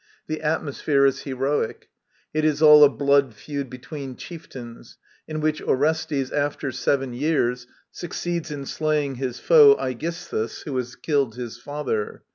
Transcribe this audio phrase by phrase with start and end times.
[0.25, 1.87] The atmosphere is heroic.
[2.33, 8.49] It is all a blood feud between chieftains, in which Orestes, after seven years, succeeds
[8.49, 12.23] in slaying his foe Aegisthus, who had killed his father.